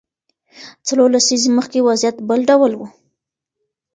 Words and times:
څلور 0.87 1.07
لسیزې 1.15 1.49
مخکې 1.57 1.79
وضعیت 1.87 2.17
بل 2.27 2.39
ډول 2.49 2.71
و. 2.75 2.81